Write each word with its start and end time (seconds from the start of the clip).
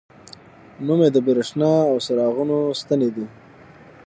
نوم 0.85 0.99
یې 1.05 1.09
د 1.13 1.17
بریښنا 1.25 1.73
او 1.89 1.95
څراغونو 2.05 2.57
ستنې 2.81 3.09
دي. 3.15 3.25